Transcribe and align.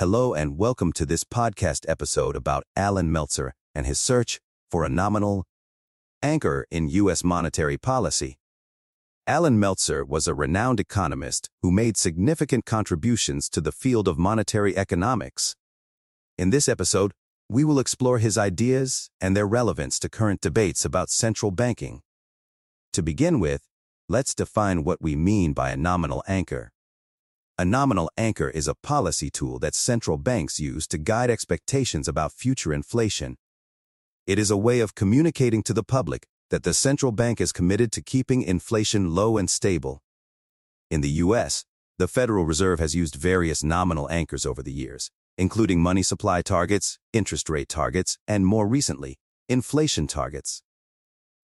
Hello 0.00 0.32
and 0.32 0.56
welcome 0.56 0.94
to 0.94 1.04
this 1.04 1.24
podcast 1.24 1.84
episode 1.86 2.34
about 2.34 2.64
Allan 2.74 3.12
Meltzer 3.12 3.52
and 3.74 3.84
his 3.84 4.00
search 4.00 4.40
for 4.70 4.82
a 4.82 4.88
nominal 4.88 5.44
anchor 6.22 6.64
in 6.70 6.88
U.S. 6.88 7.22
monetary 7.22 7.76
policy. 7.76 8.38
Allan 9.26 9.60
Meltzer 9.60 10.02
was 10.02 10.26
a 10.26 10.32
renowned 10.32 10.80
economist 10.80 11.50
who 11.60 11.70
made 11.70 11.98
significant 11.98 12.64
contributions 12.64 13.50
to 13.50 13.60
the 13.60 13.72
field 13.72 14.08
of 14.08 14.16
monetary 14.16 14.74
economics. 14.74 15.54
In 16.38 16.48
this 16.48 16.66
episode, 16.66 17.12
we 17.50 17.62
will 17.62 17.78
explore 17.78 18.16
his 18.16 18.38
ideas 18.38 19.10
and 19.20 19.36
their 19.36 19.46
relevance 19.46 19.98
to 19.98 20.08
current 20.08 20.40
debates 20.40 20.82
about 20.82 21.10
central 21.10 21.50
banking. 21.50 22.00
To 22.94 23.02
begin 23.02 23.38
with, 23.38 23.68
let's 24.08 24.34
define 24.34 24.82
what 24.82 25.02
we 25.02 25.14
mean 25.14 25.52
by 25.52 25.72
a 25.72 25.76
nominal 25.76 26.24
anchor. 26.26 26.72
A 27.60 27.64
nominal 27.66 28.10
anchor 28.16 28.48
is 28.48 28.66
a 28.66 28.74
policy 28.74 29.28
tool 29.28 29.58
that 29.58 29.74
central 29.74 30.16
banks 30.16 30.58
use 30.58 30.86
to 30.86 30.96
guide 30.96 31.28
expectations 31.28 32.08
about 32.08 32.32
future 32.32 32.72
inflation. 32.72 33.36
It 34.26 34.38
is 34.38 34.50
a 34.50 34.56
way 34.56 34.80
of 34.80 34.94
communicating 34.94 35.62
to 35.64 35.74
the 35.74 35.82
public 35.82 36.26
that 36.48 36.62
the 36.62 36.72
central 36.72 37.12
bank 37.12 37.38
is 37.38 37.52
committed 37.52 37.92
to 37.92 38.00
keeping 38.00 38.40
inflation 38.40 39.14
low 39.14 39.36
and 39.36 39.50
stable. 39.50 40.00
In 40.90 41.02
the 41.02 41.10
U.S., 41.24 41.66
the 41.98 42.08
Federal 42.08 42.46
Reserve 42.46 42.80
has 42.80 42.94
used 42.94 43.16
various 43.16 43.62
nominal 43.62 44.10
anchors 44.10 44.46
over 44.46 44.62
the 44.62 44.72
years, 44.72 45.10
including 45.36 45.82
money 45.82 46.02
supply 46.02 46.40
targets, 46.40 46.98
interest 47.12 47.50
rate 47.50 47.68
targets, 47.68 48.16
and 48.26 48.46
more 48.46 48.66
recently, 48.66 49.18
inflation 49.50 50.06
targets. 50.06 50.62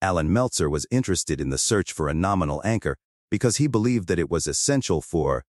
Allan 0.00 0.32
Meltzer 0.32 0.70
was 0.70 0.86
interested 0.92 1.40
in 1.40 1.50
the 1.50 1.58
search 1.58 1.92
for 1.92 2.08
a 2.08 2.14
nominal 2.14 2.62
anchor 2.64 2.98
because 3.32 3.56
he 3.56 3.66
believed 3.66 4.06
that 4.06 4.20
it 4.20 4.30
was 4.30 4.46
essential 4.46 5.00
for 5.00 5.44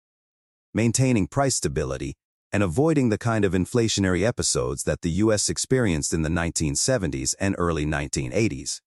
maintaining 0.75 1.27
price 1.27 1.57
stability, 1.57 2.15
and 2.53 2.63
avoiding 2.63 3.09
the 3.09 3.19
kind 3.19 3.45
of 3.45 3.53
inflationary 3.53 4.27
episodes 4.27 4.85
that 4.85 5.01
the 5.01 5.11
U.S. 5.23 5.49
experienced 5.49 6.13
in 6.13 6.23
the 6.23 6.29
1970s 6.29 7.35
and 7.41 7.55
early 7.59 7.87
1980s. 7.87 8.81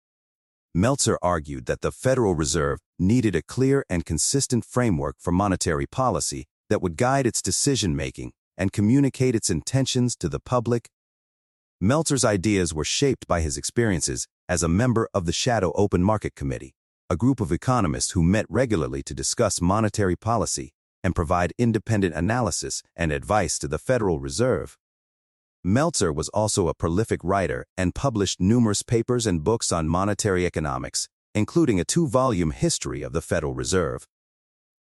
Meltzer 0.74 1.18
argued 1.22 1.66
that 1.66 1.82
the 1.82 1.92
Federal 1.92 2.36
Reserve 2.36 2.80
needed 3.00 3.36
a 3.36 3.42
clear 3.42 3.86
and 3.90 4.06
consistent 4.06 4.66
framework 4.66 5.16
for 5.20 5.32
monetary 5.32 5.88
policy 5.88 6.46
that 6.70 6.82
would 6.82 6.98
guide 6.98 7.26
its 7.26 7.42
decision-making 7.42 8.34
and 8.58 8.72
communicate 8.72 9.36
its 9.36 9.50
intentions 9.50 10.16
to 10.18 10.30
the 10.30 10.40
public. 10.40 10.90
Meltzer's 11.82 12.26
ideas 12.26 12.74
were 12.74 12.84
shaped 12.84 13.28
by 13.28 13.42
his 13.42 13.58
experiences 13.58 14.28
as 14.48 14.64
a 14.64 14.68
member 14.68 15.08
of 15.14 15.26
the 15.26 15.34
Shadow 15.34 15.72
Open 15.76 16.04
Market 16.04 16.36
Committee, 16.36 16.76
a 17.10 17.16
group 17.16 17.40
of 17.40 17.52
economists 17.52 18.12
who 18.12 18.24
met 18.24 18.46
regularly 18.50 19.02
to 19.04 19.14
discuss 19.14 19.62
monetary 19.62 20.16
policy 20.16 20.75
and 21.06 21.14
provide 21.14 21.54
independent 21.60 22.16
analysis 22.16 22.82
and 22.96 23.12
advice 23.12 23.60
to 23.60 23.68
the 23.68 23.78
Federal 23.78 24.20
Reserve. 24.20 24.76
Meltzer 25.64 26.12
was 26.12 26.30
also 26.30 26.68
a 26.68 26.74
prolific 26.74 27.20
writer 27.24 27.68
and 27.78 27.94
published 27.94 28.42
numerous 28.42 28.82
papers 28.82 29.28
and 29.28 29.44
books 29.44 29.72
on 29.72 29.88
monetary 29.88 30.48
economics, 30.48 31.08
including 31.36 31.80
a 31.80 31.86
two-volume 31.86 32.50
history 32.50 33.04
of 33.04 33.14
the 33.14 33.22
Federal 33.22 33.54
Reserve. 33.54 34.08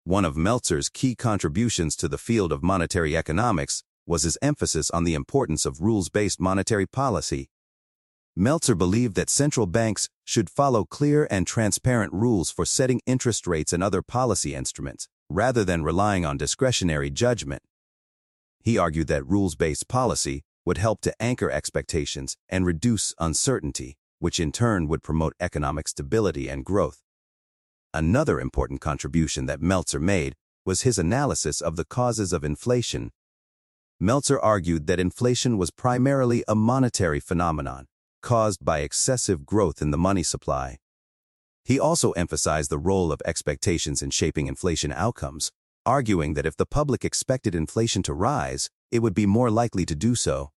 One 0.05 0.23
of 0.23 0.37
Meltzer's 0.37 0.87
key 0.87 1.15
contributions 1.15 1.97
to 1.97 2.07
the 2.07 2.17
field 2.17 2.53
of 2.53 2.63
monetary 2.63 3.17
economics 3.17 3.83
was 4.05 4.23
his 4.23 4.37
emphasis 4.41 4.89
on 4.91 5.03
the 5.03 5.15
importance 5.15 5.65
of 5.65 5.81
rules-based 5.81 6.39
monetary 6.39 6.87
policy. 6.87 7.49
Meltzer 8.37 8.75
believed 8.75 9.15
that 9.15 9.29
central 9.29 9.65
banks 9.65 10.07
should 10.23 10.49
follow 10.49 10.85
clear 10.85 11.27
and 11.29 11.45
transparent 11.45 12.13
rules 12.13 12.51
for 12.51 12.65
setting 12.65 13.01
interest 13.05 13.45
rates 13.45 13.73
and 13.73 13.83
other 13.83 14.01
policy 14.01 14.55
instruments, 14.55 15.09
rather 15.29 15.63
than 15.63 15.83
relying 15.83 16.25
on 16.25 16.37
discretionary 16.37 17.09
judgment. 17.09 17.63
He 18.61 18.77
argued 18.77 19.07
that 19.07 19.27
rules-based 19.27 19.87
policy 19.87 20.43
would 20.65 20.77
help 20.77 21.01
to 21.01 21.13
anchor 21.21 21.51
expectations 21.51 22.35
and 22.49 22.65
reduce 22.65 23.13
uncertainty, 23.19 23.97
which 24.19 24.39
in 24.39 24.51
turn 24.51 24.87
would 24.87 25.03
promote 25.03 25.33
economic 25.39 25.87
stability 25.87 26.47
and 26.47 26.65
growth. 26.65 27.01
Another 27.93 28.39
important 28.39 28.81
contribution 28.81 29.45
that 29.45 29.61
Meltzer 29.61 29.99
made 29.99 30.35
was 30.65 30.81
his 30.81 30.97
analysis 30.97 31.61
of 31.61 31.75
the 31.75 31.85
causes 31.85 32.33
of 32.33 32.43
inflation. 32.43 33.11
Meltzer 33.99 34.39
argued 34.39 34.87
that 34.87 34.99
inflation 34.99 35.57
was 35.57 35.71
primarily 35.71 36.43
a 36.47 36.55
monetary 36.55 37.19
phenomenon, 37.19 37.85
caused 38.21 38.65
by 38.65 38.79
excessive 38.79 39.45
growth 39.45 39.81
in 39.81 39.91
the 39.91 39.97
money 39.97 40.23
supply. 40.23 40.77
He 41.65 41.79
also 41.79 42.11
emphasized 42.11 42.69
the 42.69 42.77
role 42.77 43.11
of 43.11 43.23
expectations 43.25 44.03
in 44.03 44.11
shaping 44.11 44.45
inflation 44.45 44.91
outcomes, 44.91 45.51
arguing 45.83 46.35
that 46.35 46.45
if 46.45 46.55
the 46.55 46.65
public 46.65 47.03
expected 47.03 47.55
inflation 47.55 48.03
to 48.03 48.13
rise, 48.13 48.69
it 48.91 48.99
would 48.99 49.15
be 49.15 49.25
more 49.25 49.49
likely 49.49 49.83
to 49.87 49.95
do 49.95 50.13
so. 50.13 50.51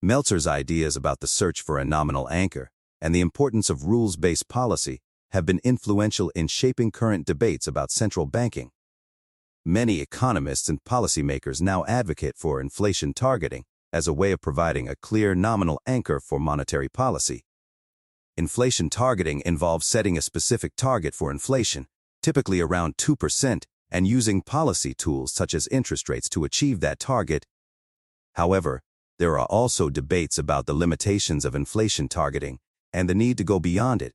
Meltzer's 0.00 0.46
ideas 0.46 0.94
about 0.94 1.18
the 1.18 1.26
search 1.26 1.60
for 1.60 1.78
a 1.78 1.84
nominal 1.84 2.28
anchor 2.30 2.70
and 3.00 3.12
the 3.12 3.20
importance 3.20 3.68
of 3.68 3.86
rules-based 3.86 4.48
policy 4.48 5.00
have 5.32 5.44
been 5.44 5.60
influential 5.64 6.30
in 6.30 6.46
shaping 6.46 6.92
current 6.92 7.26
debates 7.26 7.66
about 7.66 7.90
central 7.90 8.24
banking. 8.24 8.70
Many 9.64 10.00
economists 10.00 10.68
and 10.68 10.82
policymakers 10.84 11.60
now 11.60 11.84
advocate 11.86 12.36
for 12.36 12.60
inflation 12.60 13.14
targeting 13.14 13.64
as 13.92 14.06
a 14.06 14.12
way 14.12 14.30
of 14.30 14.40
providing 14.40 14.88
a 14.88 14.96
clear 14.96 15.34
nominal 15.34 15.80
anchor 15.86 16.20
for 16.20 16.38
monetary 16.38 16.88
policy. 16.88 17.42
Inflation 18.40 18.88
targeting 18.88 19.42
involves 19.44 19.86
setting 19.86 20.16
a 20.16 20.22
specific 20.22 20.72
target 20.74 21.14
for 21.14 21.30
inflation, 21.30 21.86
typically 22.22 22.58
around 22.58 22.96
2%, 22.96 23.64
and 23.90 24.06
using 24.06 24.40
policy 24.40 24.94
tools 24.94 25.30
such 25.30 25.52
as 25.52 25.68
interest 25.68 26.08
rates 26.08 26.26
to 26.30 26.44
achieve 26.44 26.80
that 26.80 26.98
target. 26.98 27.44
However, 28.36 28.80
there 29.18 29.38
are 29.38 29.44
also 29.44 29.90
debates 29.90 30.38
about 30.38 30.64
the 30.64 30.72
limitations 30.72 31.44
of 31.44 31.54
inflation 31.54 32.08
targeting 32.08 32.60
and 32.94 33.10
the 33.10 33.14
need 33.14 33.36
to 33.36 33.44
go 33.44 33.60
beyond 33.60 34.00
it. 34.00 34.14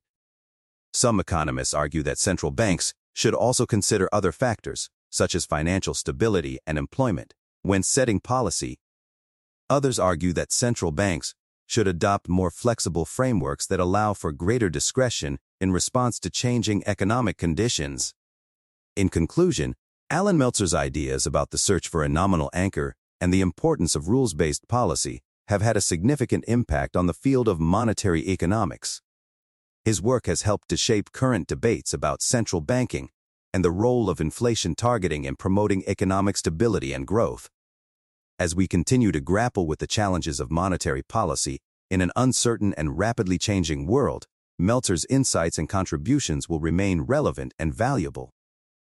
Some 0.92 1.20
economists 1.20 1.72
argue 1.72 2.02
that 2.02 2.18
central 2.18 2.50
banks 2.50 2.94
should 3.12 3.32
also 3.32 3.64
consider 3.64 4.08
other 4.12 4.32
factors, 4.32 4.90
such 5.08 5.36
as 5.36 5.46
financial 5.46 5.94
stability 5.94 6.58
and 6.66 6.78
employment, 6.78 7.32
when 7.62 7.84
setting 7.84 8.18
policy. 8.18 8.80
Others 9.70 10.00
argue 10.00 10.32
that 10.32 10.50
central 10.50 10.90
banks 10.90 11.32
should 11.66 11.88
adopt 11.88 12.28
more 12.28 12.50
flexible 12.50 13.04
frameworks 13.04 13.66
that 13.66 13.80
allow 13.80 14.14
for 14.14 14.32
greater 14.32 14.70
discretion 14.70 15.38
in 15.60 15.72
response 15.72 16.18
to 16.20 16.30
changing 16.30 16.82
economic 16.86 17.36
conditions. 17.36 18.14
In 18.94 19.08
conclusion, 19.08 19.74
Allan 20.08 20.38
Meltzer's 20.38 20.72
ideas 20.74 21.26
about 21.26 21.50
the 21.50 21.58
search 21.58 21.88
for 21.88 22.02
a 22.02 22.08
nominal 22.08 22.48
anchor 22.52 22.94
and 23.20 23.32
the 23.32 23.40
importance 23.40 23.96
of 23.96 24.08
rules-based 24.08 24.68
policy 24.68 25.20
have 25.48 25.62
had 25.62 25.76
a 25.76 25.80
significant 25.80 26.44
impact 26.46 26.96
on 26.96 27.06
the 27.06 27.14
field 27.14 27.48
of 27.48 27.60
monetary 27.60 28.28
economics. 28.28 29.02
His 29.84 30.02
work 30.02 30.26
has 30.26 30.42
helped 30.42 30.68
to 30.70 30.76
shape 30.76 31.12
current 31.12 31.46
debates 31.46 31.92
about 31.92 32.22
central 32.22 32.60
banking 32.60 33.10
and 33.52 33.64
the 33.64 33.70
role 33.70 34.10
of 34.10 34.20
inflation 34.20 34.74
targeting 34.74 35.24
in 35.24 35.36
promoting 35.36 35.84
economic 35.86 36.36
stability 36.36 36.92
and 36.92 37.06
growth. 37.06 37.48
As 38.38 38.54
we 38.54 38.66
continue 38.68 39.12
to 39.12 39.20
grapple 39.20 39.66
with 39.66 39.78
the 39.78 39.86
challenges 39.86 40.40
of 40.40 40.50
monetary 40.50 41.02
policy 41.02 41.58
in 41.90 42.00
an 42.00 42.10
uncertain 42.16 42.74
and 42.74 42.98
rapidly 42.98 43.38
changing 43.38 43.86
world, 43.86 44.26
Meltzer's 44.58 45.06
insights 45.08 45.58
and 45.58 45.68
contributions 45.68 46.48
will 46.48 46.60
remain 46.60 47.02
relevant 47.02 47.54
and 47.58 47.74
valuable. 47.74 48.30